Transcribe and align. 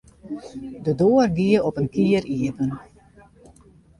De 0.83 0.91
doar 0.99 1.29
gie 1.37 1.59
op 1.67 1.75
in 1.81 1.89
kier 1.93 2.23
iepen. 2.37 2.71